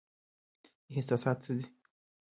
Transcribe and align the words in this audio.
احساسات 0.93 1.37
څه 1.43 1.51
دي؟ 1.57 1.65